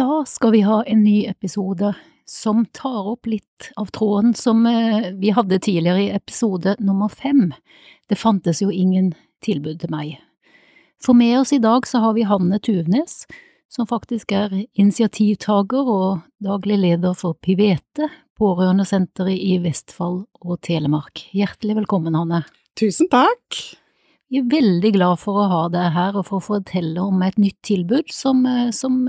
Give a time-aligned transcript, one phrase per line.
[0.00, 5.10] Da skal vi ha en ny episode som tar opp litt av tråden som eh,
[5.12, 7.50] vi hadde tidligere i episode nummer fem.
[8.08, 9.10] Det fantes jo ingen
[9.44, 10.14] tilbud til meg.
[11.04, 13.26] For med oss i dag så har vi Hanne Tuvnes,
[13.68, 18.08] som faktisk er initiativtaker og daglig leder for Pivete,
[18.40, 21.26] pårørendesenteret i Vestfold og Telemark.
[21.36, 22.46] Hjertelig velkommen, Hanne.
[22.72, 23.64] Tusen takk.
[24.32, 27.36] Vi er veldig glad for å ha deg her og for å fortelle om et
[27.36, 29.04] nytt tilbud som, eh, som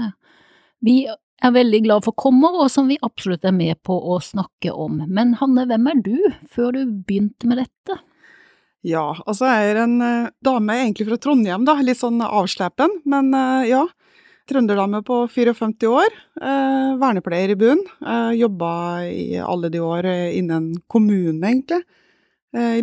[0.85, 1.05] vi
[1.41, 5.01] er veldig glad for kommer, og som vi absolutt er med på å snakke om.
[5.09, 6.17] Men Hanne, hvem er du,
[6.49, 7.97] før du begynte med dette?
[8.85, 13.33] Ja, altså jeg er en uh, dame egentlig fra Trondheim, da, litt sånn avslepen, men
[13.37, 13.87] uh, ja.
[14.49, 17.83] Trønderdame på 54 år, uh, vernepleier i bunn.
[18.35, 18.71] Jobba
[19.07, 21.77] i alle de år innen kommunen, egentlig.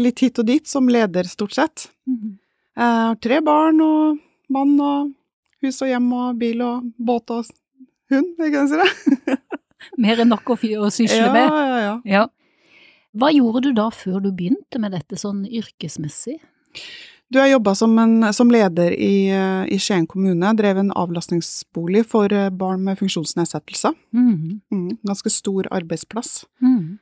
[0.01, 1.89] Litt hit og dit, som leder, stort sett.
[2.09, 2.39] Mm.
[2.79, 4.23] Jeg har tre barn og
[4.55, 5.11] mann og
[5.67, 7.51] hus og hjem og bil og båt og
[8.13, 9.39] hund, jeg kan si det.
[10.03, 11.47] Mer enn nok å, å sysle med?
[11.47, 11.95] Ja, ja.
[12.09, 12.25] ja.
[13.19, 16.39] Hva gjorde du da før du begynte med dette sånn yrkesmessig?
[17.29, 17.97] Du, jeg jobba som,
[18.33, 19.29] som, leder i,
[19.69, 20.53] i, Skien kommune.
[20.57, 23.93] Drev en avlastningsbolig for eh, barn med funksjonsnedsettelser.
[24.17, 24.61] Mm.
[24.73, 26.47] Mm, ganske stor arbeidsplass.
[26.65, 26.97] Mm.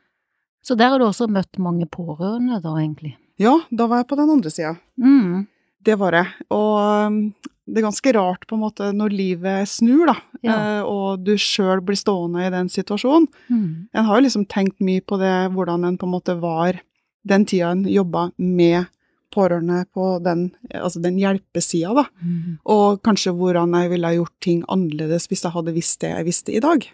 [0.66, 3.14] Så der har du også møtt mange pårørende, da, egentlig?
[3.38, 4.74] Ja, da var jeg på den andre sida.
[4.98, 5.46] Mm.
[5.86, 6.24] Det var det.
[6.54, 7.30] Og
[7.66, 10.16] det er ganske rart på en måte når livet snur, da,
[10.46, 10.56] ja.
[10.56, 13.26] eh, og du sjøl blir stående i den situasjonen.
[13.50, 13.70] Mm.
[13.90, 16.78] En har jo liksom tenkt mye på det, hvordan en på en måte var
[17.26, 18.86] den tida en jobba med
[19.34, 22.06] pårørende på den, altså den hjelpesida, da.
[22.22, 22.58] Mm.
[22.72, 26.54] Og kanskje hvordan jeg ville gjort ting annerledes hvis jeg hadde visst det jeg visste
[26.54, 26.86] i dag.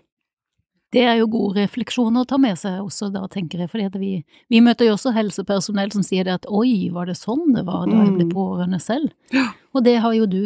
[0.93, 4.13] Det er jo god refleksjon å ta med seg også, da, tenker jeg, for vi,
[4.53, 7.87] vi, møter jo også helsepersonell som sier det at oi, var det sånn det var
[7.89, 8.35] da jeg ble mm.
[8.35, 9.15] pårørende selv?
[9.33, 9.49] Ja.
[9.73, 10.43] Og det har jo du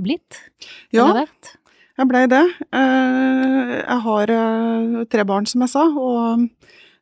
[0.00, 0.40] blitt?
[0.96, 1.10] Ja,
[2.00, 2.44] jeg blei det.
[2.72, 6.46] Eh, jeg har eh, tre barn, som jeg sa, og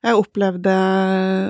[0.02, 0.74] jeg opplevde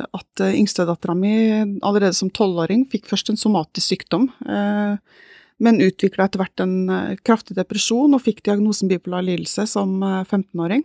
[0.05, 1.33] at yngstedattera mi
[1.81, 5.25] allerede som tolvåring fikk først en somatisk sykdom, eh,
[5.65, 6.77] men utvikla etter hvert en
[7.25, 10.85] kraftig depresjon og fikk diagnosen bipolar lidelse som 15-åring.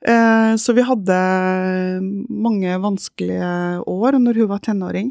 [0.00, 1.16] Så vi hadde
[2.32, 3.50] mange vanskelige
[3.84, 5.10] år når hun var tenåring.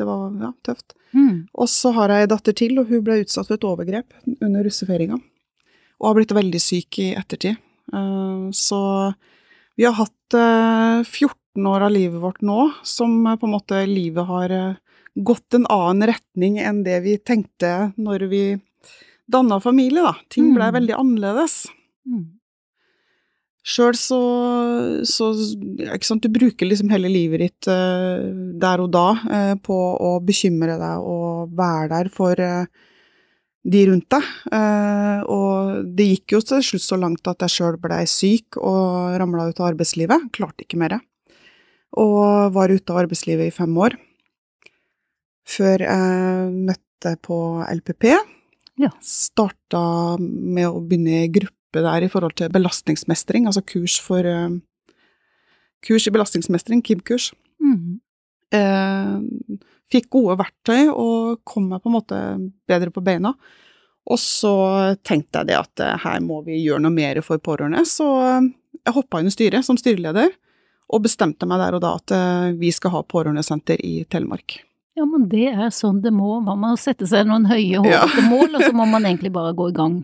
[0.00, 0.94] Det var ja, tøft.
[1.12, 1.48] Mm.
[1.52, 4.64] Og så har jeg ei datter til, og hun ble utsatt for et overgrep under
[4.64, 5.18] russefeiringa.
[6.00, 7.60] Og har blitt veldig syk i ettertid.
[7.92, 8.80] Uh, så
[9.76, 13.82] vi har hatt uh, eh, 14 år av livet vårt nå som på en måte
[13.88, 14.54] livet har
[15.14, 18.44] gått en annen retning enn det vi tenkte når vi
[19.30, 20.14] danna familie, da.
[20.32, 20.76] Ting ble mm.
[20.78, 21.64] veldig annerledes.
[22.08, 22.39] Mm.
[23.60, 24.18] Sjøl så,
[25.04, 25.26] så
[25.84, 30.14] ikke sant, Du bruker liksom hele livet ditt uh, der og da uh, på å
[30.24, 32.64] bekymre deg og være der for uh,
[33.60, 34.28] de rundt deg.
[35.28, 39.50] og det gikk jo til slutt så langt at jeg sjøl blei syk og ramla
[39.50, 40.30] ut av arbeidslivet.
[40.32, 40.94] Klarte ikke mer.
[41.92, 43.98] Og var ute av arbeidslivet i fem år.
[45.44, 47.36] Før jeg møtte på
[47.68, 48.08] LPP.
[48.80, 48.94] Ja.
[49.04, 54.20] Starta med å begynne i gruppe gruppe der i forhold til belastningsmestring, altså kurs for
[54.20, 54.58] uh,
[55.80, 57.32] Kurs i belastningsmestring, KIB-kurs.
[57.58, 58.02] Mm.
[58.52, 59.14] Eh,
[59.88, 62.18] fikk gode verktøy og kom meg på en måte
[62.68, 63.32] bedre på beina.
[64.04, 64.52] Og så
[65.00, 68.50] tenkte jeg det at uh, her må vi gjøre noe mer for pårørende, så uh,
[68.76, 70.34] jeg hoppa inn i styret som styreleder
[70.92, 72.12] og bestemte meg der og da at
[72.60, 74.58] vi skal ha pårørendesenter i Telemark.
[74.98, 76.42] Ja, men det er sånn det må.
[76.44, 78.28] Man må sette seg noen høye, hårete ja.
[78.28, 80.02] mål, og så må man egentlig bare gå i gang.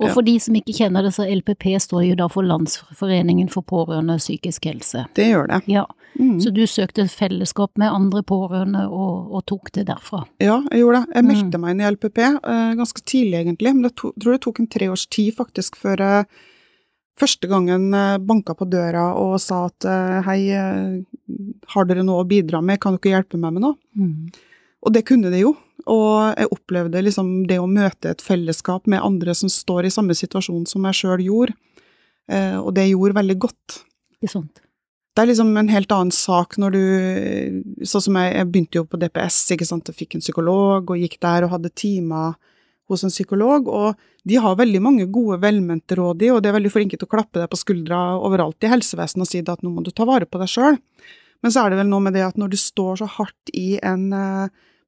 [0.00, 0.12] Og Ja.
[0.14, 4.16] for de som ikke kjenner det, så LPP står jo da for Landsforeningen for pårørende
[4.18, 5.06] psykisk helse.
[5.14, 5.62] Det gjør det.
[5.68, 5.84] Ja,
[6.18, 6.40] Mm.
[6.42, 10.26] så du søkte fellesskap med andre pårørende og, og tok det derfra.
[10.40, 11.14] Ja, jeg gjorde det.
[11.14, 11.28] Jeg Mm.
[11.32, 13.74] meldte meg inn i LPP uh, ganske tidlig, egentlig.
[13.74, 16.26] Men jeg tror det tok en tre års tid, faktisk, før jeg
[17.18, 21.02] første gangen eh, banka på døra og sa at eh, hei, eh,
[21.74, 23.76] har dere noe å bidra med, kan dere hjelpe meg med noe?
[23.96, 24.32] Mm.
[24.82, 25.56] Og det kunne de jo.
[25.90, 30.14] Og jeg opplevde liksom det å møte et fellesskap med andre som står i samme
[30.16, 31.56] situasjon som jeg sjøl gjorde,
[32.30, 33.80] eh, og det gjorde veldig godt.
[34.20, 34.62] Ikke sant?
[35.12, 36.84] Det er liksom en helt annen sak når du
[37.84, 41.02] Sånn som jeg, jeg begynte jo på DPS, ikke sant, og fikk en psykolog, og
[41.02, 42.38] gikk der og hadde timer
[42.90, 43.98] hos en psykolog, og
[44.28, 47.12] de har veldig mange gode, velmente råd i, og de er veldig flinke til å
[47.12, 50.28] klappe deg på skuldra overalt i helsevesenet og si at nå må du ta vare
[50.28, 50.78] på deg sjøl.
[51.42, 53.74] Men så er det vel noe med det at når du står så hardt i
[53.82, 54.12] en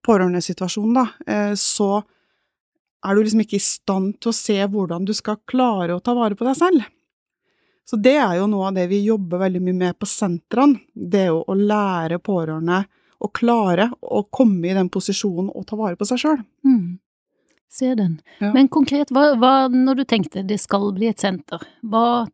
[0.04, 2.02] eh, pårørendesituasjon, da, eh, så
[3.04, 6.14] er du liksom ikke i stand til å se hvordan du skal klare å ta
[6.16, 6.84] vare på deg selv.
[7.84, 10.80] Så det er jo noe av det vi jobber veldig mye med på sentrene.
[10.94, 12.84] Det er jo å lære pårørende
[13.24, 16.40] å klare å komme i den posisjonen og ta vare på seg sjøl.
[16.64, 16.96] Mm.
[17.74, 18.18] Ser den.
[18.38, 18.52] Ja.
[18.54, 22.24] Men konkret, hva, hva, når du tenkte det skal bli et senter, hva,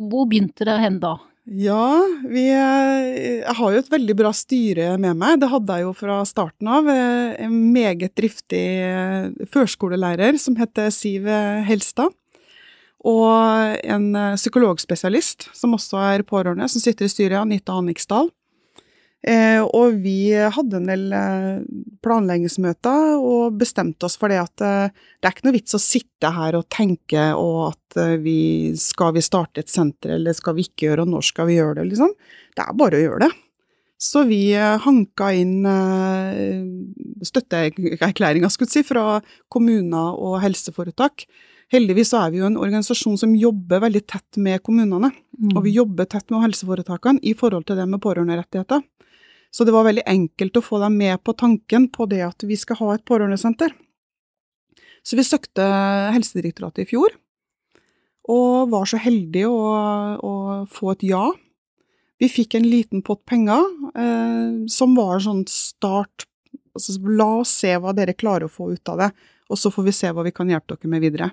[0.00, 1.16] hvor begynte det hen da?
[1.46, 5.38] Ja, vi eh, Jeg har jo et veldig bra styre med meg.
[5.38, 6.88] Det hadde jeg jo fra starten av.
[6.90, 11.28] Eh, En meget driftig eh, førskolelærer som heter Siv
[11.68, 12.10] Helstad.
[13.06, 18.32] Og en psykologspesialist som også er pårørende, som sitter i styret, Anita Anniksdal.
[19.26, 21.62] Eh, og vi hadde en del eh,
[22.04, 26.30] planleggingsmøter og bestemte oss for det at eh, det er ikke noe vits å sitte
[26.36, 30.90] her og tenke og at vi skal vi starte et senter, eller skal vi ikke
[30.90, 32.12] gjøre, og når skal vi gjøre det, liksom.
[32.54, 33.32] Det er bare å gjøre det.
[34.06, 36.60] Så vi hanka inn eh,
[37.24, 39.18] støtteerklæringa, skulle jeg si, fra
[39.50, 41.24] kommuner og helseforetak.
[41.72, 45.50] Heldigvis så er vi jo en organisasjon som jobber veldig tett med kommunene, Mm.
[45.52, 48.80] og vi jobber tett med helseforetakene i forhold til det med pårørenderettigheter.
[49.54, 52.58] Så det var veldig enkelt å få dem med på tanken på det at vi
[52.58, 53.72] skal ha et pårørendesenter.
[55.06, 55.64] Så vi søkte
[56.14, 57.14] Helsedirektoratet i fjor,
[58.26, 59.66] og var så heldige å,
[60.18, 60.32] å
[60.70, 61.28] få et ja.
[62.18, 63.62] Vi fikk en liten pott penger,
[63.94, 66.26] eh, som var sånn start
[66.74, 69.10] altså, La oss se hva dere klarer å få ut av det,
[69.46, 71.30] og så får vi se hva vi kan hjelpe dere med videre.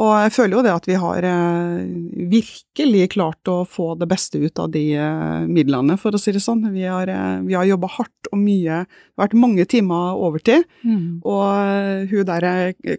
[0.00, 1.80] Og jeg føler jo det at vi har eh,
[2.32, 6.40] virkelig klart å få det beste ut av de eh, midlene, for å si det
[6.40, 6.62] sånn.
[6.72, 8.80] Vi har, eh, vi har jobba hardt og mye.
[8.86, 10.64] Det har vært mange timer overtid.
[10.88, 11.20] Mm.
[11.28, 12.48] Og hun der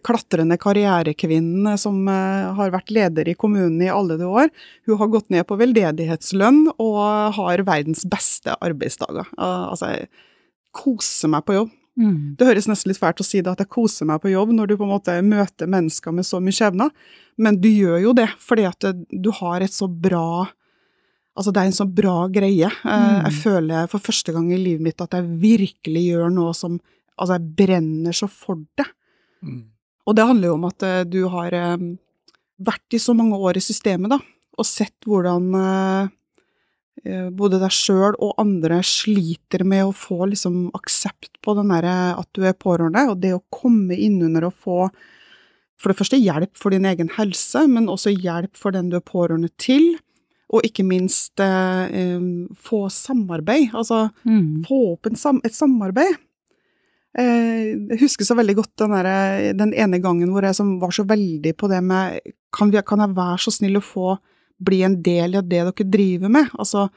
[0.06, 4.52] klatrende karrierekvinnen som har vært leder i kommunen i alle de år,
[4.86, 7.02] hun har gått ned på veldedighetslønn og
[7.38, 9.30] har verdens beste arbeidsdager.
[9.38, 10.10] Altså, jeg
[10.76, 11.78] koser meg på jobb.
[11.98, 12.36] Mm.
[12.40, 14.70] Det høres nesten litt fælt å si det, at jeg koser meg på jobb når
[14.70, 16.90] du på en måte møter mennesker med så mye skjebner,
[17.36, 20.48] men du gjør jo det fordi at du har et så bra
[21.32, 22.68] Altså, det er en så bra greie.
[22.68, 23.22] Eh, Mm.
[23.24, 26.74] Jeg føler for første gang i livet mitt at jeg virkelig gjør noe som
[27.16, 28.84] Altså, jeg brenner så for det.
[30.06, 31.76] Og det handler jo om at eh, du har eh,
[32.60, 34.18] vært i så mange år i systemet, da,
[34.58, 35.48] og sett hvordan
[37.32, 42.28] både deg sjøl og andre sliter med å få liksom aksept på den der at
[42.36, 44.78] du er pårørende, og det å komme innunder og få
[45.82, 49.06] for det første hjelp for din egen helse, men også hjelp for den du er
[49.06, 49.96] pårørende til,
[50.52, 52.26] og ikke minst eh, eh,
[52.60, 54.64] få samarbeid, altså Mm.
[54.68, 56.20] få opp sam et samarbeid.
[57.18, 60.90] Eh, jeg husker så veldig godt den, der, den ene gangen hvor jeg som var
[60.90, 62.20] så veldig på det med
[62.52, 64.18] kan, vi, kan jeg være så snill å få
[64.64, 66.52] bli en del av det dere driver med?
[66.58, 66.88] Altså,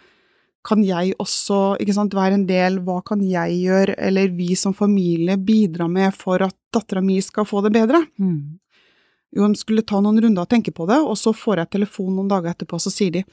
[0.65, 4.74] kan jeg også ikke sant, være en del, hva kan jeg gjøre, eller vi som
[4.74, 8.01] familie bidra med for at dattera mi skal få det bedre?
[8.17, 8.57] Mm.
[9.36, 12.15] Jo, de skulle ta noen runder og tenke på det, og så får jeg telefon
[12.15, 13.25] noen dager etterpå, så sier de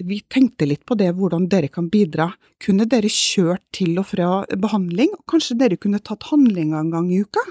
[0.00, 2.30] vi tenkte litt på det, hvordan dere kan bidra.
[2.62, 5.12] Kunne dere kjørt til og fra behandling?
[5.18, 7.42] og Kanskje dere kunne tatt handlinga en gang i uka?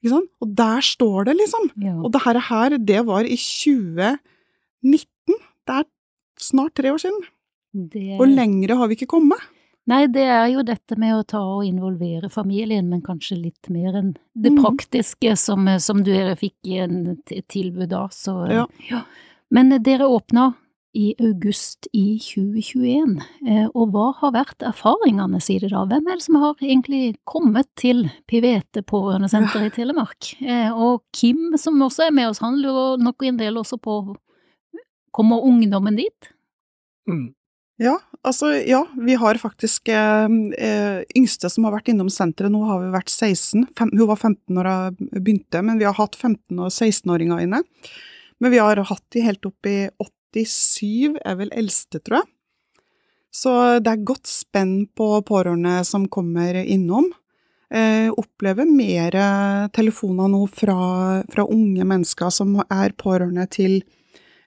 [0.00, 0.30] Ikke sant?
[0.40, 1.68] Og der står det, liksom.
[1.82, 1.96] Ja.
[2.00, 4.16] Og det her, her, det var i 2019.
[5.68, 5.86] Det er
[6.40, 7.22] snart tre år siden.
[7.92, 9.40] Det- Og lengre har vi ikke kommet.
[9.88, 13.96] Nei, det er jo dette med å ta og involvere familien, men kanskje litt mer
[13.96, 14.58] enn det mm.
[14.60, 17.16] praktiske som, som dere fikk i en
[17.48, 19.02] tilbud da, så Ja.
[19.50, 20.50] Men eh, dere åpna
[20.98, 23.16] i august i 2021,
[23.48, 25.86] eh, og hva har vært erfaringene, sier det da?
[25.88, 30.34] Hvem er det som har egentlig kommet til Pivete pårørendesenter i Telemark?
[30.42, 34.00] Eh, Og Kim, som også er med oss, han lurer nok en del også på
[35.14, 36.32] Kommer ungdommen dit?
[37.08, 37.32] Mm.
[37.78, 37.94] Ja,
[38.26, 42.80] altså ja, vi har faktisk eh, eh, yngste som har vært innom senteret, nå har
[42.82, 43.68] vi vært 16.
[43.78, 47.62] Fem, hun var 15 når hun begynte, men vi har hatt 15- og 16-åringer inne.
[48.42, 49.76] Men vi har hatt de helt opp i
[50.34, 52.28] 87, er vel eldste, tror jeg.
[53.38, 53.52] Så
[53.84, 57.06] det er godt spenn på pårørende som kommer innom.
[57.70, 59.14] Eh, opplever mer
[59.76, 60.80] telefoner nå fra,
[61.30, 63.82] fra, unge mennesker som er pårørende til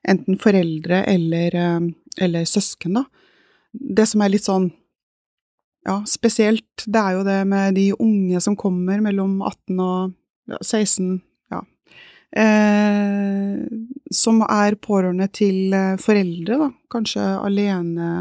[0.07, 1.79] enten foreldre eller, eh,
[2.21, 3.05] eller søsken, da.
[3.71, 4.71] Det som er litt sånn
[5.87, 11.15] ja, spesielt, det er jo det med de unge som kommer mellom 18 og 16,
[11.53, 11.61] ja.
[12.31, 13.61] Eh,
[14.13, 18.11] som er pårørende til eh, foreldre, da, kanskje alene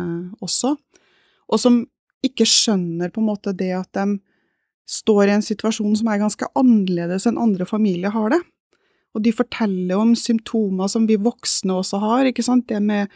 [0.41, 0.75] også,
[1.51, 1.83] og som
[2.25, 4.21] ikke skjønner på en måte det at de
[4.91, 8.41] står i en situasjon som er ganske annerledes enn andre familier har det.
[9.17, 13.11] Og de forteller om symptomer som vi voksne også har, ikke sant, det med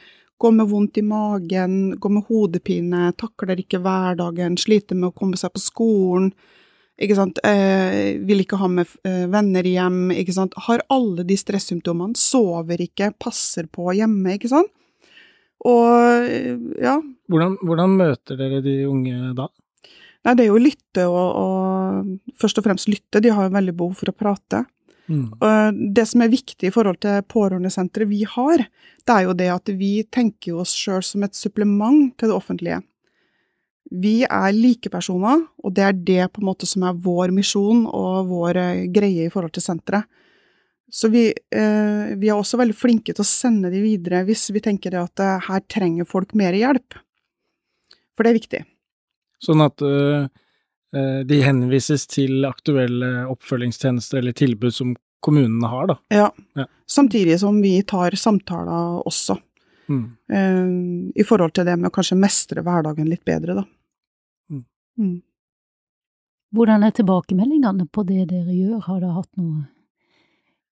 [0.44, 5.38] gå med vondt i magen, gå med hodepine, takler ikke hverdagen, sliter med å komme
[5.40, 6.32] seg på skolen,
[7.00, 11.38] ikke sant, eh, vil ikke ha med eh, venner hjem, ikke sant, har alle de
[11.38, 14.70] stressymptomene, sover ikke, passer på hjemme, ikke sant.
[15.64, 16.98] Og ja.
[17.30, 19.48] Hvordan, hvordan møter dere de unge da?
[20.24, 23.54] Nei, det er jo å lytte og, og først og fremst lytte, de har jo
[23.54, 24.64] veldig behov for å prate.
[25.04, 25.92] Mm.
[25.92, 28.62] Det som er viktig i forhold til pårørendesenteret vi har,
[29.04, 32.80] det er jo det at vi tenker oss sjøl som et supplement til det offentlige.
[33.92, 38.30] Vi er likepersoner, og det er det på en måte som er vår misjon og
[38.30, 40.08] vår eh, greie i forhold til senteret.
[40.94, 44.62] Så vi, eh, vi, er også veldig flinke til å sende de videre hvis vi
[44.64, 46.96] tenker at eh, her trenger folk mer hjelp.
[48.14, 48.62] For det er viktig.
[49.42, 49.82] Sånn at
[50.94, 55.96] de henvises til aktuelle oppfølgingstjenester eller tilbud som kommunene har, da.
[56.12, 56.28] Ja.
[56.54, 56.66] ja.
[56.86, 59.38] Samtidig som vi tar samtaler også.
[59.88, 60.04] Mm.
[60.32, 63.64] Uh, I forhold til det med å kanskje mestre hverdagen litt bedre, da.
[64.52, 64.64] Mm.
[65.00, 65.14] Mm.
[66.54, 69.64] Hvordan er tilbakemeldingene på det dere gjør, har dere hatt noe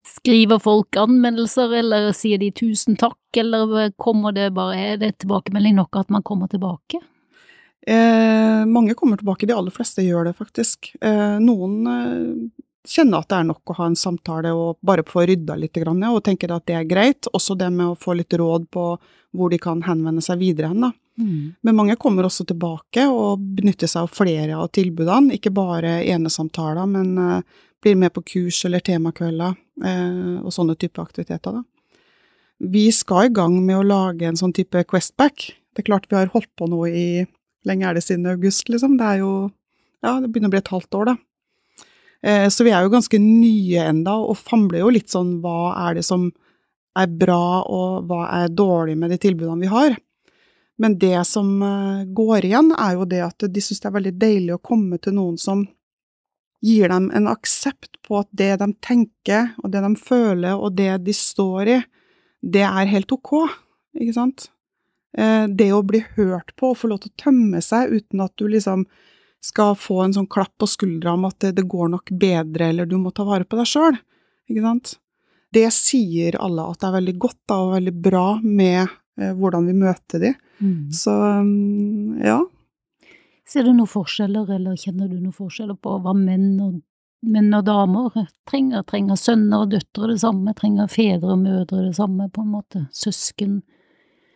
[0.02, 5.76] Skriver folk anmeldelser, eller sier de tusen takk, eller kommer det bare, er det tilbakemelding
[5.78, 6.98] nok at man kommer tilbake?
[7.86, 10.92] Eh, mange kommer tilbake, de aller fleste gjør det faktisk.
[11.00, 15.24] Eh, noen eh, kjenner at det er nok å ha en samtale og bare få
[15.26, 17.30] rydda litt, grann, og tenker at det er greit.
[17.34, 18.86] Også det med å få litt råd på
[19.32, 20.86] hvor de kan henvende seg videre hen.
[20.86, 20.92] da.
[21.20, 21.54] Mm.
[21.60, 26.88] Men mange kommer også tilbake og benytter seg av flere av tilbudene, ikke bare enesamtaler,
[26.88, 31.60] men uh, blir med på kurs eller temakvelder uh, og sånne type aktiviteter.
[31.60, 31.64] da.
[32.72, 35.50] Vi skal i gang med å lage en sånn type Questback.
[35.72, 37.06] Det er klart vi har holdt på nå i
[37.68, 38.96] lenge er det siden august, liksom?
[39.00, 39.34] Det er jo
[40.02, 41.16] Ja, det begynner å bli et halvt år, da.
[42.26, 46.00] Eh, så vi er jo ganske nye enda, og famler jo litt sånn hva er
[46.00, 46.24] det som
[46.98, 49.94] er bra, og hva er dårlig med de tilbudene vi har.
[50.82, 54.14] Men det som eh, går igjen, er jo det at de syns det er veldig
[54.18, 55.62] deilig å komme til noen som
[56.62, 60.92] gir dem en aksept på at det de tenker, og det de føler, og det
[61.06, 61.78] de står i,
[62.42, 63.34] det er helt ok,
[63.98, 64.48] ikke sant?
[65.18, 68.32] Eh, det å bli hørt på og få lov til å tømme seg uten at
[68.40, 68.86] du liksom
[69.42, 72.86] skal få en sånn klapp på skuldra om at det, det går nok bedre, eller
[72.86, 73.98] du må ta vare på deg sjøl,
[74.48, 74.94] ikke sant.
[75.52, 79.66] Det sier alle at det er veldig godt da, og veldig bra med eh, hvordan
[79.68, 80.30] vi møter de.
[80.62, 80.78] Mm.
[80.94, 82.38] Så um, ja.
[83.48, 86.78] Ser du noen forskjeller, eller kjenner du noen forskjeller på hva menn og,
[87.26, 88.14] menn og damer
[88.48, 88.86] trenger?
[88.88, 90.54] Trenger sønner og døtre det samme?
[90.56, 92.86] Trenger fedre og mødre det samme, på en måte?
[92.94, 93.60] Søsken?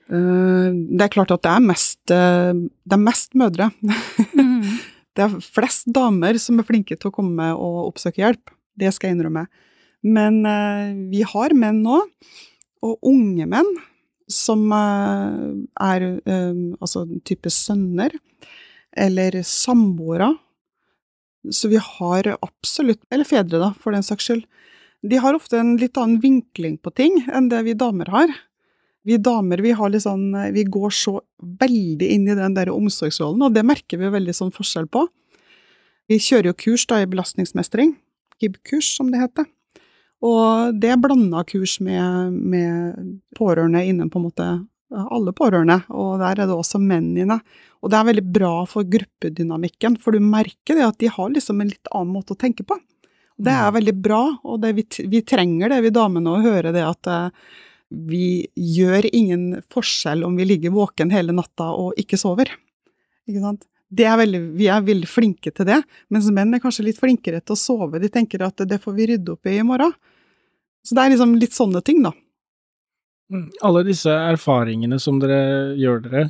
[0.06, 3.70] Eh, det er klart at det er mest, eh, det er mest mødre.
[3.82, 4.62] Mm.
[5.16, 8.54] det er flest damer som er flinke til å komme og oppsøke hjelp.
[8.78, 9.46] Det skal jeg innrømme.
[10.06, 12.00] Men eh, vi har menn nå,
[12.86, 13.68] og unge menn,
[14.30, 18.10] som er altså type sønner,
[18.90, 20.32] eller samboere.
[21.54, 24.42] Så vi har absolutt Eller fedre, da, for den saks skyld.
[25.06, 28.34] De har ofte en litt annen vinkling på ting enn det vi damer har.
[29.06, 29.72] Vi damer vi,
[30.02, 34.34] sånn, vi går så veldig inn i den der omsorgsrollen, og det merker vi veldig
[34.34, 35.04] sånn forskjell på.
[36.10, 37.94] Vi kjører jo kurs da i belastningsmestring,
[38.40, 39.46] KIB-kurs som det heter.
[40.26, 44.48] Og det er blanda kurs med, med, pårørende innen på en måte
[44.96, 47.40] alle pårørende, og der er det også menn inne.
[47.82, 51.60] Og det er veldig bra for gruppedynamikken, for du merker det at de har liksom
[51.60, 52.78] en litt annen måte å tenke på.
[53.36, 53.76] Det er mm.
[53.76, 57.50] veldig bra, og det, vi, vi, trenger det, vi damene, å høre det at uh,
[57.90, 62.50] vi gjør ingen forskjell om vi ligger våken hele natta og ikke sover.
[63.28, 63.55] Ikke?
[64.02, 65.78] Er veldig, vi er veldig flinke til det,
[66.11, 68.00] mens menn er kanskje litt flinkere til å sove.
[68.02, 69.95] De tenker at det får vi rydde opp i i morgen.
[70.87, 72.12] Så det er liksom litt sånne ting, da.
[73.33, 76.26] Mm, alle disse erfaringene som dere gjør dere,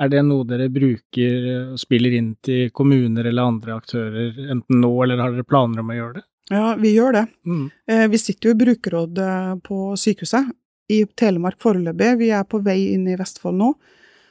[0.00, 1.42] Er det noe dere bruker
[1.74, 5.90] og spiller inn til kommuner eller andre aktører, enten nå eller har dere planer om
[5.92, 6.22] å gjøre det?
[6.50, 7.26] Ja, vi gjør det.
[7.44, 7.66] Mm.
[8.14, 10.48] Vi sitter jo i brukerrådet på sykehuset
[10.90, 12.16] i Telemark foreløpig.
[12.20, 13.70] Vi er på vei inn i Vestfold nå.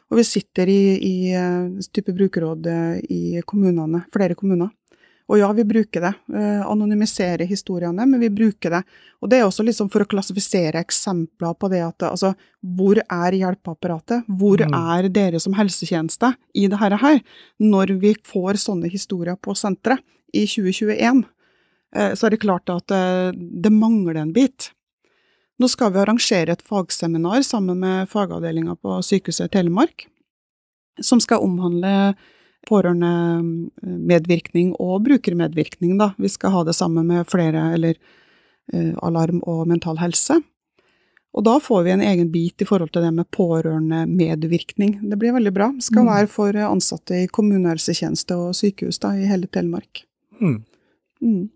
[0.10, 2.66] Og vi sitter i, i type brukerråd
[3.14, 4.72] i kommunene, flere kommuner.
[5.30, 6.12] Og ja, vi bruker det.
[6.34, 8.80] Anonymiserer anonymisere historiene, men vi bruker det.
[9.22, 12.32] Og det er også liksom for å klassifisere eksempler på det at altså,
[12.66, 14.26] hvor er hjelpeapparatet?
[14.26, 14.74] Hvor mm.
[14.98, 16.98] er dere som helsetjeneste i det her?
[17.62, 20.02] Når vi får sånne historier på senteret
[20.34, 21.22] i 2021,
[21.96, 24.72] eh, så er det klart at eh, det mangler en bit.
[25.60, 30.06] Nå skal vi arrangere et fagseminar sammen med fagavdelinga på Sykehuset Telemark,
[31.04, 32.14] som skal omhandle
[32.68, 36.14] pårørendemedvirkning og brukermedvirkning, da.
[36.20, 37.96] Vi skal ha det sammen med flere, eller
[38.74, 40.40] eh, alarm og mental helse.
[41.36, 45.00] Og da får vi en egen bit i forhold til det med pårørendemedvirkning.
[45.12, 45.68] Det blir veldig bra.
[45.76, 46.10] Det skal mm.
[46.10, 50.06] være for ansatte i kommunehelsetjeneste og sykehus da, i hele Telemark.
[50.40, 50.64] Mm.
[51.22, 51.50] Mm.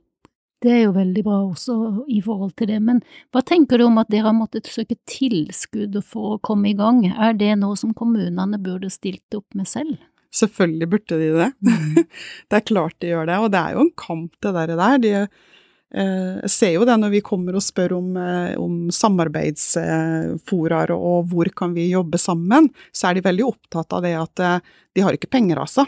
[0.63, 1.73] Det er jo veldig bra også
[2.07, 3.01] i forhold til det, men
[3.35, 7.03] hva tenker du om at dere har måttet søke tilskudd for å komme i gang?
[7.11, 9.97] Er det noe som kommunene burde stilt opp med selv?
[10.33, 11.51] Selvfølgelig burde de det.
[11.67, 12.05] Mm.
[12.49, 14.97] det er klart de gjør det, og det er jo en kamp, det der.
[15.03, 15.11] De,
[15.99, 21.27] eh, jeg ser jo det når vi kommer og spør om, eh, om samarbeidsforaer og
[21.33, 24.59] hvor kan vi jobbe sammen, så er de veldig opptatt av det at eh,
[24.95, 25.83] de har ikke penger, altså.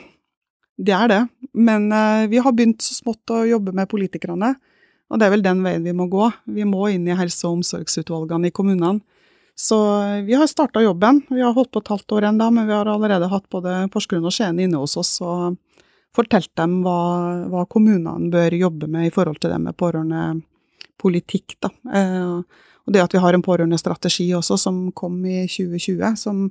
[0.78, 1.22] De er det.
[1.56, 1.88] Men
[2.28, 4.50] vi har begynt så smått å jobbe med politikerne,
[5.08, 6.28] og det er vel den veien vi må gå.
[6.52, 9.00] Vi må inn i helse- og omsorgsutvalgene i kommunene
[9.56, 9.78] så
[10.26, 11.22] vi har starta jobben.
[11.30, 14.28] Vi har holdt på et halvt år ennå, men vi har allerede hatt både Porsgrunn
[14.28, 15.56] og Skien inne hos oss og
[16.16, 16.98] fortalt dem hva,
[17.52, 21.56] hva, kommunene bør jobbe med i forhold til det med pårørendepolitikk.
[21.64, 21.72] Da.
[21.88, 26.46] Eh, og det at vi har en pårørendestrategi også, som kom i 2020, som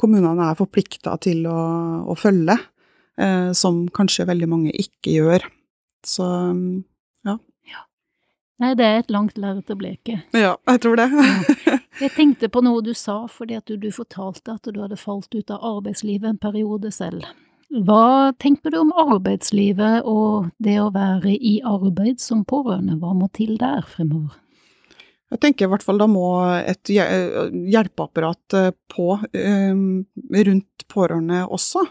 [0.00, 1.60] kommunene er forplikta til å,
[2.08, 2.68] å følge, eh,
[3.56, 5.44] som kanskje veldig mange ikke gjør.
[6.06, 6.24] Så
[7.26, 7.34] ja.
[8.60, 10.18] Nei, det er et langt lerret å bleke.
[10.36, 11.06] Ja, jeg tror det.
[12.04, 15.32] jeg tenkte på noe du sa, fordi at du, du, fortalte at du hadde falt
[15.32, 17.24] ut av arbeidslivet en periode selv.
[17.70, 23.30] Hva tenker du om arbeidslivet og det å være i arbeid som pårørende, hva må
[23.36, 24.34] til der fremover?
[25.30, 26.26] Jeg tenker i hvert fall da må
[26.58, 29.12] et hjelpeapparat eh, på
[30.50, 31.84] rundt pårørende også.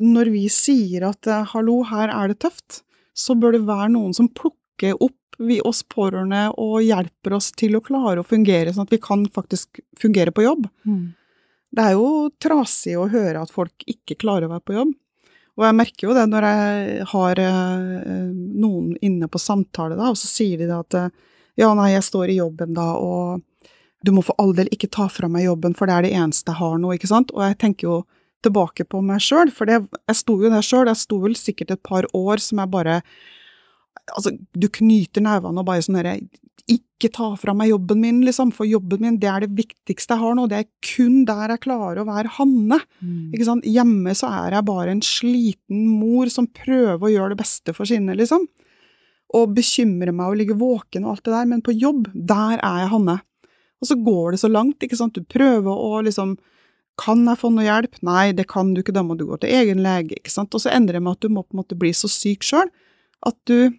[0.00, 2.82] Når vi sier at eh, hallo, her er det tøft,
[3.16, 7.78] så bør det være noen som plukker opp vi oss pårørende og hjelper oss til
[7.78, 10.66] å klare å fungere, sånn at vi kan faktisk fungere på jobb.
[10.84, 11.14] Mm.
[11.70, 14.90] Det er jo trasig å høre at folk ikke klarer å være på jobb.
[15.56, 20.20] Og jeg merker jo det når jeg har eh, noen inne på samtale, da, og
[20.20, 20.98] så sier de at
[21.60, 23.40] ja, nei, jeg står i jobben da, og
[24.00, 26.52] du må for all del ikke ta fra meg jobben, for det er det eneste
[26.52, 27.32] jeg har nå, ikke sant.
[27.36, 27.96] Og jeg tenker jo
[28.44, 31.74] tilbake på meg sjøl, for det, jeg sto jo der sjøl, jeg sto vel sikkert
[31.76, 33.02] et par år som jeg bare
[34.10, 36.16] Altså, du knyter nevene og bare sånn herre
[36.70, 40.22] Ikke ta fra meg jobben min, liksom, for jobben min, det er det viktigste jeg
[40.22, 40.46] har nå.
[40.50, 42.80] Det er kun der jeg klarer å være Hanne.
[42.98, 43.30] Mm.
[43.34, 43.66] Ikke sant?
[43.66, 47.90] Hjemme så er jeg bare en sliten mor som prøver å gjøre det beste for
[47.90, 48.46] sine, liksom.
[49.38, 52.84] Og bekymrer meg og ligger våken og alt det der, men på jobb, der er
[52.84, 53.18] jeg Hanne.
[53.80, 55.16] Og så går det så langt, ikke sant.
[55.16, 56.36] Du prøver å liksom
[57.00, 57.98] kan jeg få noe hjelp?
[58.06, 60.18] Nei, det kan du ikke, da må du gå til egen lege.
[60.20, 60.54] ikke sant?
[60.54, 62.70] Og så endrer det med at du må på en måte bli så syk sjøl
[63.26, 63.72] at du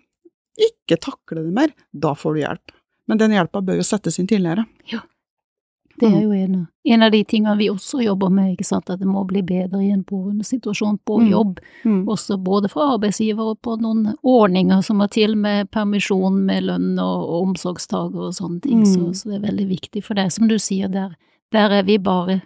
[0.61, 2.75] ikke takler det mer, da får du hjelp.
[3.09, 4.67] Men den hjelpa bør jo settes inn tidligere.
[4.91, 5.01] Ja.
[6.01, 6.53] Det er jo en,
[6.87, 9.83] en, av de tingene vi også jobber med, ikke sant, at det må bli bedre
[9.83, 10.01] i en
[10.45, 11.27] situasjon på mm.
[11.29, 11.59] jobb.
[11.85, 11.99] Mm.
[12.09, 16.95] Også både for arbeidsgiver og på noen ordninger som må til med permisjon med lønn
[16.95, 18.81] og, og omsorgstaker og sånne ting.
[18.81, 18.89] Mm.
[18.93, 20.03] Så, så, det er veldig viktig.
[20.07, 21.13] For det er som du sier, der,
[21.53, 22.41] der er vi bare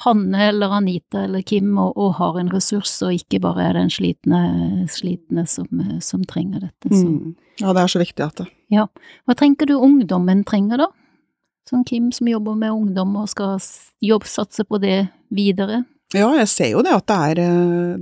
[0.00, 3.90] Hanne eller Anita eller Kim og, og, har en ressurs, og ikke bare er den
[3.92, 4.40] slitne,
[4.88, 5.68] slitne som,
[6.00, 6.88] som, trenger dette.
[6.88, 7.34] Mm.
[7.60, 8.86] Ja, det er så viktig at det Ja.
[9.28, 10.88] Hva tenker du ungdommen trenger, da?
[11.68, 13.60] Sånn Kim som jobber med ungdom og skal
[14.02, 15.84] jobbsatse på det videre?
[16.16, 17.36] Ja, jeg ser jo det at det er,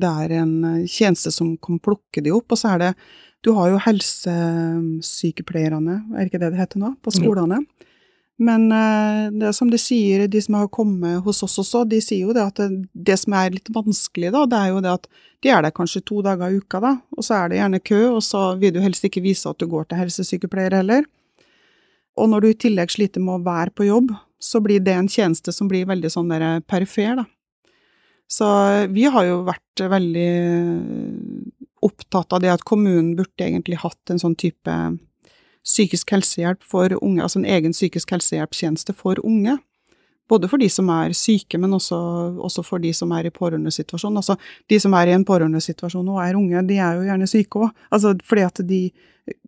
[0.01, 2.93] det er en tjeneste som kan plukke de opp, og så er det
[3.45, 7.57] Du har jo helsesykepleierne, er ikke det det heter nå, på skolene.
[7.63, 7.69] Mm.
[8.39, 12.29] Men eh, det som de sier, de som har kommet hos oss også, de sier
[12.29, 15.09] jo det at det, det, som er litt vanskelig, da, det er jo det at
[15.43, 18.01] de er der kanskje to dager i uka, da, og så er det gjerne kø,
[18.13, 21.09] og så vil du helst ikke vise at du går til helsesykepleier heller.
[22.19, 25.11] Og når du i tillegg sliter med å være på jobb, så blir det en
[25.11, 27.27] tjeneste som blir veldig sånn der perifer, da.
[28.29, 28.47] Så
[28.93, 30.33] vi har jo vært veldig
[31.87, 34.75] opptatt av det at kommunen burde egentlig hatt en sånn type
[35.69, 39.59] psykisk helsehjelp for unge, altså en egen psykisk helsehjelpstjeneste for unge.
[40.29, 41.97] Både for de som er syke, men også,
[42.45, 44.17] også for de som er i pårørendesituasjon.
[44.21, 44.37] Altså,
[44.69, 47.71] de som er i en pårørendesituasjon og er unge, de er jo gjerne syke òg.
[47.89, 48.83] Altså, fordi at de,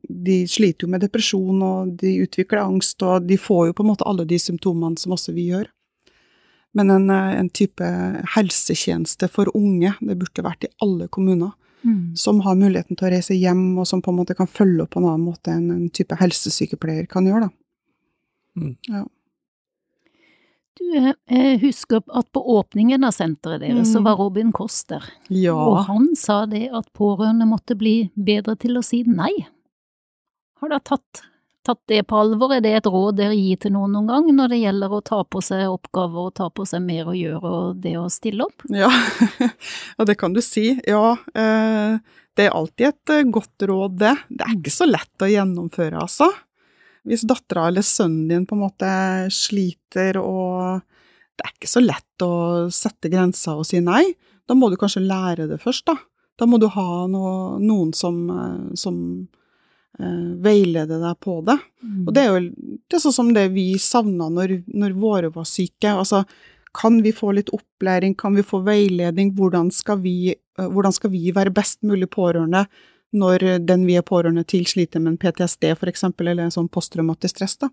[0.08, 3.90] de, sliter jo med depresjon, og de utvikler angst, og de får jo på en
[3.92, 5.68] måte alle de symptomene som også vi gjør.
[6.76, 7.84] Men en, en type
[8.36, 11.52] helsetjeneste for unge, det burde vært i alle kommuner.
[11.82, 12.16] Mm.
[12.16, 14.92] Som har muligheten til å reise hjem, og som på en måte kan følge opp
[14.94, 17.48] på en annen måte enn en type helsesykepleier kan gjøre.
[17.48, 18.60] da.
[18.60, 18.76] Mm.
[18.88, 19.06] Ja.
[20.80, 23.92] Du, eh, husker at på åpningen av senteret deres mm.
[23.92, 25.04] så var Robin Koss der.
[25.28, 25.56] Ja.
[25.56, 29.32] Og han sa det at pårørende måtte bli bedre til å si nei.
[30.60, 31.22] Har dere tatt,
[31.66, 32.54] tatt, det på alvor?
[32.54, 35.20] Er det et råd dere gir til noen noen gang når det gjelder å ta
[35.24, 38.64] på seg oppgaver og ta på seg mer å gjøre og det å stille opp?
[38.72, 38.90] Ja,
[39.98, 40.72] ja det kan du si.
[40.88, 41.98] Ja, eh,
[42.36, 44.14] det er alltid et eh, godt råd, det.
[44.28, 46.30] Det er ikke så lett å gjennomføre, altså.
[47.08, 48.92] Hvis dattera eller sønnen din på en måte
[49.32, 50.82] sliter og
[51.40, 52.32] det er ikke så lett å
[52.74, 54.02] sette grenser og si nei,
[54.44, 55.96] da må du kanskje lære det først, da.
[56.40, 58.18] Da må du ha noe, noen som,
[58.76, 58.96] som
[59.98, 61.56] uh, veileder deg på det.
[61.82, 62.04] Mm.
[62.06, 62.44] Og det er jo
[62.90, 65.92] det er sånn som det vi savna når, når, våre var syke.
[65.92, 66.22] Altså,
[66.76, 71.14] kan vi få litt opplæring, kan vi få veiledning, hvordan skal vi, uh, hvordan skal
[71.14, 72.66] vi være best mulig pårørende
[73.10, 77.34] når den vi er pårørende til sliter med en PTSD f.eks., eller en sånn posttraumatisk
[77.34, 77.66] stress, da.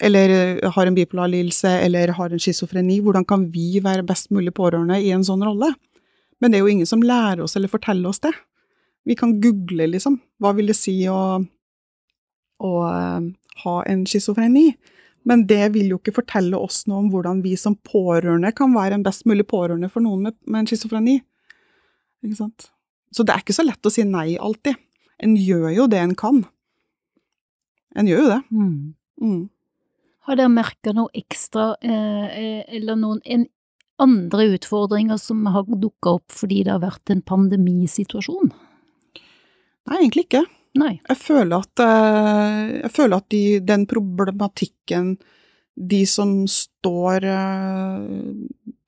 [0.00, 3.00] Eller eh, har en bipolar lidelse, eller har en schizofreni.
[3.04, 5.74] Hvordan kan vi være best mulig pårørende i en sånn rolle?
[6.40, 8.32] Men det er jo ingen som lærer oss eller forteller oss det.
[9.08, 10.18] Vi kan google, liksom.
[10.40, 11.40] Hva vil det si å,
[12.60, 13.28] å uh,
[13.64, 14.68] ha en schizofreni?
[15.28, 18.96] Men det vil jo ikke fortelle oss noe om hvordan vi som pårørende kan være
[18.96, 21.18] en best mulig pårørende for noen med, med en schizofreni.
[22.24, 22.70] Ikke sant?
[23.12, 24.78] Så det er ikke så lett å si nei alltid.
[25.20, 26.44] En gjør jo det en kan.
[27.98, 28.40] En gjør jo det.
[28.54, 28.76] Mm.
[29.20, 29.40] Mm.
[30.28, 33.46] Har dere merka noe ekstra, eh, eh, eller noen en,
[34.00, 38.52] andre utfordringer som har dukka opp fordi det har vært en pandemisituasjon?
[39.90, 40.44] Nei, egentlig ikke.
[40.78, 40.94] Nei.
[41.08, 45.16] Jeg føler at, eh, jeg føler at de, den problematikken
[45.80, 47.24] de som står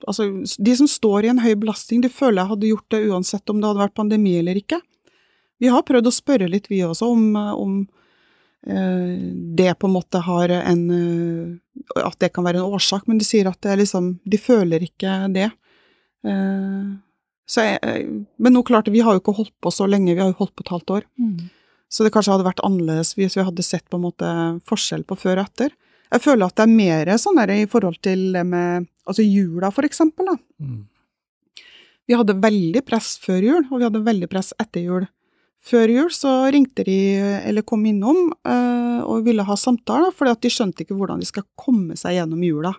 [0.03, 0.25] Altså,
[0.59, 3.61] de som står i en høy belastning, de føler jeg hadde gjort det uansett om
[3.61, 4.81] det hadde vært pandemi eller ikke.
[5.63, 7.77] Vi har prøvd å spørre litt, vi også, om, om
[8.67, 9.23] eh,
[9.55, 13.29] det på en måte har en eh, At det kan være en årsak, men de
[13.29, 15.53] sier at det er liksom De føler ikke det.
[17.59, 20.33] Eh, jeg, men nå klarte vi har jo ikke holdt på så lenge, vi har
[20.33, 21.09] jo holdt på et halvt år.
[21.19, 21.51] Mm.
[21.93, 24.29] Så det kanskje hadde vært annerledes hvis vi hadde sett på en måte
[24.69, 25.75] forskjell på før og etter.
[26.13, 29.73] Jeg føler at det er mer sånn der i forhold til det med Altså jula,
[29.75, 30.37] for eksempel, da.
[30.63, 30.85] Mm.
[32.07, 35.09] Vi hadde veldig press før jul, og vi hadde veldig press etter jul.
[35.63, 36.99] Før jul så ringte de,
[37.47, 41.27] eller kom innom, øh, og ville ha samtaler, fordi at de skjønte ikke hvordan de
[41.27, 42.73] skal komme seg gjennom jula.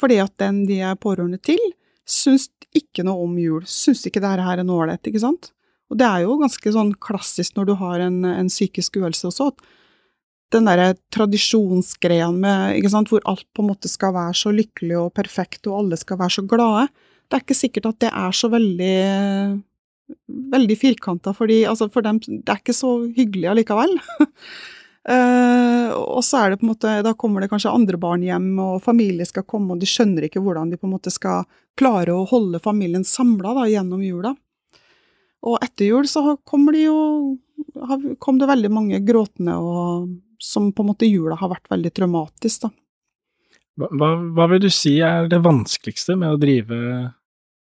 [0.00, 1.60] Fordi at den de er pårørende til,
[2.08, 3.64] syns ikke noe om jul.
[3.68, 5.52] Syns ikke det her er noe ålreit, ikke sant?
[5.90, 9.50] Og det er jo ganske sånn klassisk når du har en, en psykisk uhelse også,
[9.50, 9.70] at
[10.54, 14.96] den derre tradisjonsgreia med ikke sant, hvor alt på en måte skal være så lykkelig
[14.98, 16.86] og perfekt, og alle skal være så glade,
[17.30, 18.94] det er ikke sikkert at det er så veldig
[20.50, 23.94] veldig firkanta, altså for dem det er ikke så hyggelig allikevel.
[25.10, 28.52] uh, og så er det på en måte, da kommer det kanskje andre barn hjem,
[28.62, 31.44] og familie skal komme, og de skjønner ikke hvordan de på en måte skal
[31.78, 34.34] klare å holde familien samla gjennom jula.
[35.48, 36.98] Og etter jul så kommer de jo
[38.18, 42.62] kom det veldig mange gråtende og som på en måte jula har vært veldig traumatisk,
[42.64, 42.70] da.
[43.80, 46.78] Hva, hva, vil du si er det vanskeligste med å drive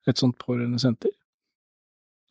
[0.07, 1.12] et sånt pårørendesenter?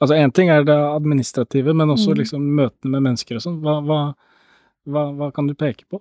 [0.03, 2.17] Altså én ting er det administrative, men også mm.
[2.21, 3.61] liksom møtene med mennesker og sånn.
[3.65, 4.01] Hva, hva,
[4.87, 6.01] hva, kan du peke på?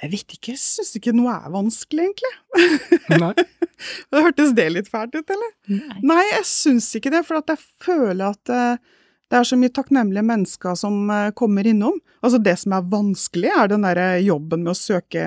[0.00, 3.18] Jeg vet ikke, jeg syns ikke noe er vanskelig, egentlig.
[3.20, 3.34] Nei.
[4.12, 5.52] det Hørtes det litt fælt ut, eller?
[5.68, 8.96] Nei, Nei jeg syns ikke det, for jeg føler at uh,
[9.30, 12.00] det er så mye takknemlige mennesker som eh, kommer innom.
[12.20, 15.22] Altså Det som er vanskelig, er den der jobben med å søke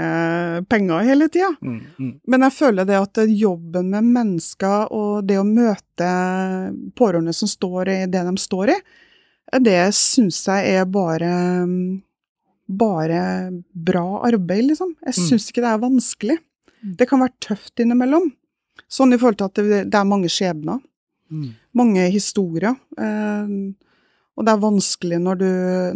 [0.68, 1.54] penger hele tida.
[1.63, 2.10] Mm, mm.
[2.28, 6.10] Men jeg føler det at jobben med mennesker og det å møte
[7.00, 8.78] pårørende som står i det de står i,
[9.62, 11.30] det syns jeg er bare
[12.66, 14.96] bare bra arbeid, liksom.
[15.04, 15.28] Jeg mm.
[15.28, 16.38] syns ikke det er vanskelig.
[16.84, 16.96] Mm.
[17.00, 18.32] Det kan være tøft innimellom.
[18.89, 20.82] Sånn i forhold til at det, er mange skjebner.
[21.34, 21.50] Mm.
[21.78, 22.76] Mange historier.
[22.98, 23.56] Eh,
[24.34, 25.50] og det er vanskelig når du,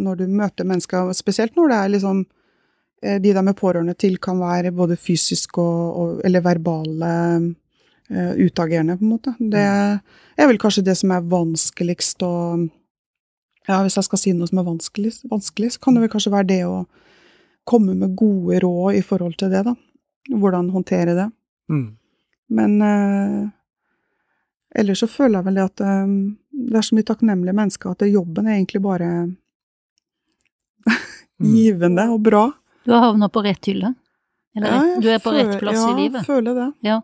[0.04, 2.20] når du møter mennesker, spesielt når det er liksom
[3.02, 7.12] eh, De de er pårørende til, kan være både fysisk og, og eller verbale
[8.10, 9.34] eh, utagerende, på en måte.
[9.38, 12.34] Det er vel kanskje det som er vanskeligst å
[13.68, 16.32] Ja, hvis jeg skal si noe som er vanskelig, vanskelig så kan det vel kanskje
[16.32, 16.86] være det å
[17.68, 19.74] komme med gode råd i forhold til det, da.
[20.32, 21.26] hvordan håndtere det.
[21.68, 21.88] Mm.
[22.56, 23.42] Men eh,
[24.80, 26.14] ellers så føler jeg vel det at eh,
[26.72, 29.10] det er så mye takknemlige mennesker at jobben er egentlig bare
[31.38, 31.52] Mm.
[31.54, 32.40] givende og bra.
[32.84, 33.92] Du har havna på rett hylle?
[34.56, 36.16] Eller Ja, rett, du er på rett plass ja, i livet?
[36.16, 36.72] Ja, jeg føler det.
[36.82, 36.96] Ja.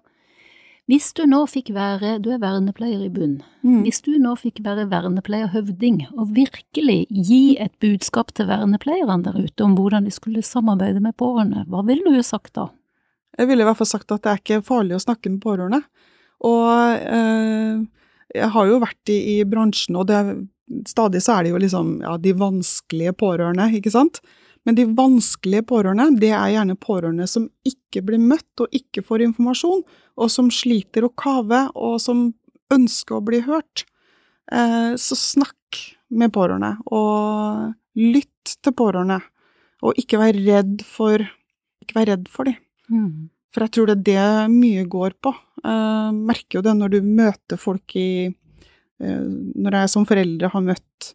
[0.91, 3.83] Hvis du nå fikk være, du er vernepleier i bunn, Mm.
[3.87, 9.65] hvis du nå fikk være vernepleierhøvding og virkelig gi et budskap til vernepleierne der ute
[9.65, 12.69] om hvordan de skulle samarbeide med pårørende, hva ville du sagt da?
[13.39, 15.81] Jeg ville i hvert fall sagt at det er ikke farlig å snakke med pårørende.
[16.45, 16.69] Og
[17.01, 17.81] eh,
[18.35, 20.21] jeg har jo vært i, i bransjen, og det,
[20.87, 24.21] stadig så er det jo liksom ja, de vanskelige pårørende, ikke sant?
[24.65, 29.27] Men de vanskelige pårørende, det er gjerne pårørende som ikke blir møtt og ikke får
[29.27, 29.83] informasjon,
[30.17, 32.31] og som sliter å kave, og som
[32.73, 33.85] ønsker å bli hørt.
[34.53, 35.81] Eh, så snakk
[36.15, 39.21] med pårørende, og lytt til pårørende.
[39.85, 41.21] Og ikke vær redd for,
[41.85, 42.57] ikke vær redd for dem.
[42.89, 43.29] Mm.
[43.55, 45.35] For jeg tror det er det mye går på.
[45.65, 50.65] Jeg merker jo det når du møter folk i eh, Når jeg som foreldre har
[50.65, 51.13] møtt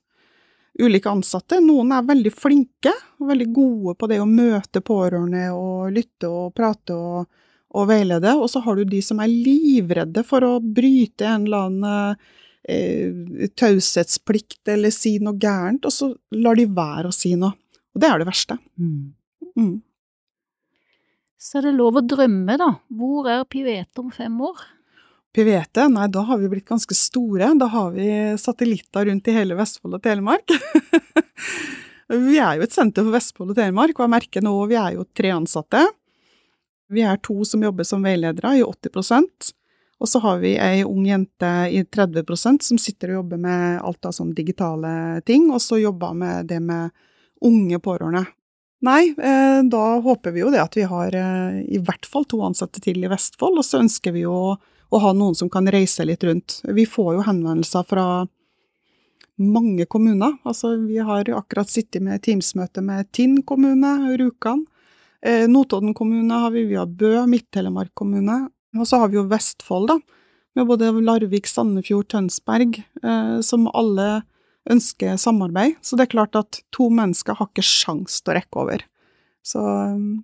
[0.79, 1.59] ulike ansatte.
[1.63, 6.53] Noen er veldig flinke og veldig gode på det å møte pårørende og lytte og
[6.57, 7.29] prate og,
[7.75, 8.35] og veilede.
[8.37, 12.17] Og så har du de som er livredde for å bryte en eller annen
[12.63, 17.55] eh, taushetsplikt eller si noe gærent, og så lar de være å si noe.
[17.95, 18.59] Og det er det verste.
[18.79, 19.13] Mm.
[19.57, 19.77] Mm.
[21.39, 22.73] Så er det lov å drømme, da.
[22.91, 24.59] Hvor er Pivet om fem år?
[25.39, 27.53] Pivete, nei, da har vi blitt ganske store.
[27.59, 30.51] Da har vi satellitter rundt i hele Vestfold og Telemark.
[32.27, 34.97] vi er jo et senter for Vestfold og Telemark, og jeg merker nå vi er
[34.97, 35.85] jo tre ansatte.
[36.91, 39.53] Vi er to som jobber som veiledere i 80%
[39.99, 44.07] og så har vi ei ung jente i 30% som sitter og jobber med alt
[44.07, 44.91] av sånne digitale
[45.27, 46.93] ting, og så jobber med det med
[47.43, 48.23] unge pårørende.
[48.87, 52.39] Nei, eh, da håper vi jo det at vi har eh, i hvert fall to
[52.47, 54.55] ansatte til i Vestfold, og så ønsker vi jo
[54.89, 56.59] å ha noen som kan reise litt rundt.
[56.65, 58.05] Vi får jo henvendelser fra
[59.39, 60.35] mange kommuner.
[60.47, 64.65] Altså, vi har akkurat sittet med Teams-møte med Tinn kommune, Rjukan.
[65.21, 68.47] Eh, Notodden kommune har vi, vi har Bø, Midt-Telemark kommune.
[68.77, 69.99] Og så har vi jo Vestfold, da.
[70.57, 74.23] Med både Larvik, Sandefjord, Tønsberg, eh, som alle
[74.69, 75.77] ønsker samarbeid.
[75.81, 78.83] Så det er klart at to mennesker har ikke sjans til å rekke over.
[79.45, 80.23] Så um,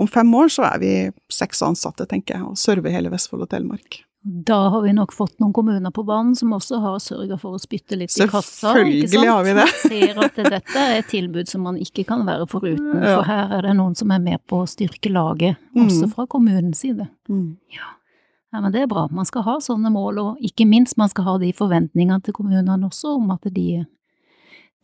[0.00, 0.92] om fem år så er vi
[1.32, 4.00] seks ansatte, tenker jeg, og server hele Vestfold og Telemark.
[4.20, 7.60] Da har vi nok fått noen kommuner på banen som også har sørga for å
[7.62, 8.74] spytte litt i kassa.
[8.74, 9.64] Selvfølgelig har vi det.
[9.64, 13.14] Man ser at dette er et tilbud som man ikke kan være foruten, Ja.
[13.16, 15.86] for her er det noen som er med på å styrke laget, Mm.
[15.86, 17.08] også fra kommunens side.
[17.30, 17.56] Mm.
[17.72, 19.06] Ja, men det er bra.
[19.10, 22.76] Man skal ha sånne mål, og ikke minst man skal ha de forventningene til kommunene
[22.90, 23.86] også om at de,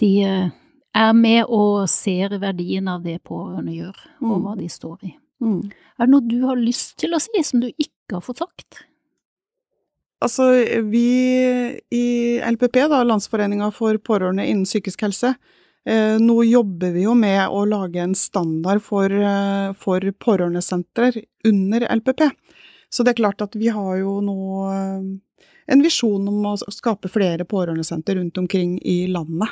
[0.01, 0.51] de eh,
[0.97, 4.43] er med og ser verdien av det pårørende gjør, og Mm.
[4.45, 5.15] hva de står i.
[5.43, 5.71] Mm.
[5.99, 8.85] Er det noe du har lyst til å si som du ikke har fått sagt?
[10.25, 10.47] Altså,
[10.89, 15.35] vi i LPP, da, Landsforeninga for pårørende innen psykisk helse,
[15.85, 21.81] eh, nå jobber vi jo med å lage en standard for, eh, for pårørendesentrer under
[21.81, 22.31] LPP.
[22.91, 27.11] Så det er klart at vi har jo nå eh, en visjon om å skape
[27.11, 29.51] flere pårørendesenter rundt omkring i landet,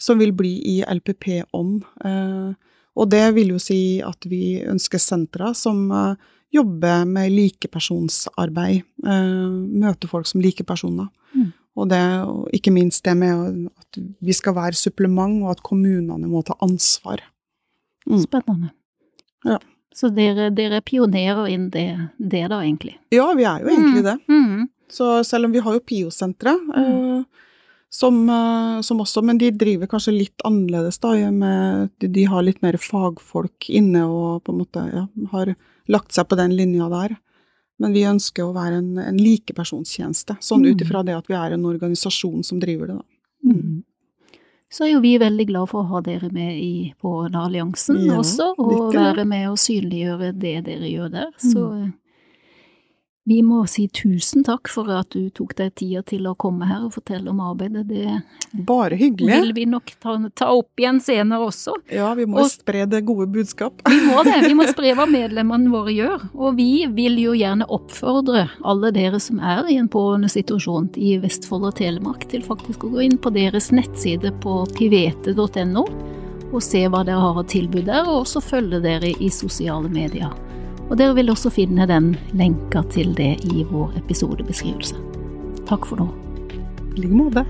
[0.00, 1.84] som vil bli i LPP-ånd.
[2.04, 2.50] Eh,
[3.00, 5.86] og det vil jo si at vi ønsker sentra som
[6.50, 8.82] jobber med likepersonsarbeid.
[9.06, 11.06] møter møte folk som likepersoner.
[11.32, 11.52] Mm.
[11.78, 16.28] Og, det, og ikke minst det med at vi skal være supplement, og at kommunene
[16.28, 17.22] må ta ansvar.
[18.10, 18.18] Mm.
[18.26, 18.72] Spennende.
[19.46, 19.60] Ja.
[19.94, 22.96] Så dere, dere pionerer inn det, det da, egentlig?
[23.14, 24.16] Ja, vi er jo egentlig det.
[24.30, 24.68] Mm.
[24.90, 27.48] Så selv om vi har jo PIO-senteret, eh,
[27.90, 31.12] som, eh, som også Men de driver kanskje litt annerledes, da.
[31.30, 35.54] Med, de, de har litt mer fagfolk inne og på en måte ja, har
[35.90, 37.16] lagt seg på den linja der.
[37.80, 40.70] Men vi ønsker å være en, en likepersonstjeneste, sånn Mm.
[40.70, 43.52] ut ifra det at vi er en organisasjon som driver det, da.
[43.52, 43.82] Mm.
[44.70, 48.52] Så er jo vi veldig glad for å ha dere med i Pårørendealliansen Ja, også,
[48.60, 51.32] og være med og synliggjøre det dere gjør der.
[51.42, 51.88] Så eh,
[53.30, 56.88] vi må si tusen takk for at du tok deg tida til å komme her
[56.88, 57.84] og fortelle om arbeidet.
[57.86, 59.30] Det Bare hyggelig.
[59.30, 61.76] vil vi nok ta, ta opp igjen senere også.
[61.94, 63.78] Ja, vi må Og- spre det gode budskap.
[63.86, 66.26] Vi må det, vi må spre hva medlemmene våre gjør.
[66.34, 71.70] Og vi vil jo gjerne oppfordre alle dere som er i en pårørendesituasjon i Vestfold
[71.70, 75.86] og Telemark, til faktisk å gå inn på deres nettside på pivete.no
[76.50, 80.32] og se hva dere har av tilbud der, og også følge dere i sosiale medier.
[80.90, 84.98] Og dere vil også finne den lenka til det i vår episodebeskrivelse.
[85.70, 86.10] Takk for nå.
[86.96, 87.46] I like måte.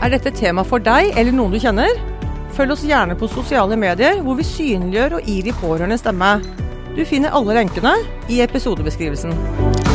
[0.00, 1.96] Er dette tema for deg eller noen du kjenner?
[2.60, 6.34] følg oss gjerne på sosiale medier, hvor vi synliggjør og gir de pårørende stemme.
[6.96, 7.94] Du finner alle lenkene
[8.28, 9.89] i episodebeskrivelsen.